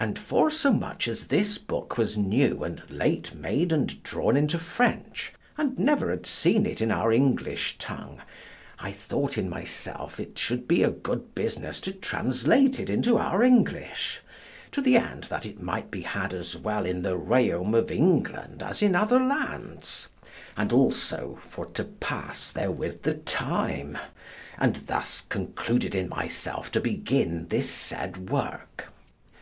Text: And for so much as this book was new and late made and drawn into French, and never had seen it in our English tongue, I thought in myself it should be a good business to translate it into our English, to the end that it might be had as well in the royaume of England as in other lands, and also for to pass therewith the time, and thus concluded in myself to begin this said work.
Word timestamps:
And 0.00 0.18
for 0.18 0.50
so 0.50 0.72
much 0.72 1.06
as 1.06 1.26
this 1.26 1.58
book 1.58 1.98
was 1.98 2.16
new 2.16 2.64
and 2.64 2.82
late 2.88 3.34
made 3.34 3.70
and 3.70 4.02
drawn 4.02 4.34
into 4.34 4.58
French, 4.58 5.34
and 5.58 5.78
never 5.78 6.08
had 6.08 6.24
seen 6.24 6.64
it 6.64 6.80
in 6.80 6.90
our 6.90 7.12
English 7.12 7.76
tongue, 7.76 8.22
I 8.78 8.92
thought 8.92 9.36
in 9.36 9.46
myself 9.46 10.18
it 10.18 10.38
should 10.38 10.66
be 10.66 10.82
a 10.82 10.88
good 10.90 11.34
business 11.34 11.82
to 11.82 11.92
translate 11.92 12.80
it 12.80 12.88
into 12.88 13.18
our 13.18 13.42
English, 13.42 14.20
to 14.72 14.80
the 14.80 14.96
end 14.96 15.24
that 15.24 15.44
it 15.44 15.60
might 15.60 15.90
be 15.90 16.00
had 16.00 16.32
as 16.32 16.56
well 16.56 16.86
in 16.86 17.02
the 17.02 17.18
royaume 17.18 17.74
of 17.74 17.90
England 17.90 18.62
as 18.62 18.80
in 18.82 18.96
other 18.96 19.20
lands, 19.22 20.08
and 20.56 20.72
also 20.72 21.38
for 21.46 21.66
to 21.66 21.84
pass 21.84 22.50
therewith 22.50 23.02
the 23.02 23.12
time, 23.16 23.98
and 24.58 24.76
thus 24.86 25.24
concluded 25.28 25.94
in 25.94 26.08
myself 26.08 26.70
to 26.72 26.80
begin 26.80 27.48
this 27.48 27.68
said 27.68 28.30
work. 28.30 28.86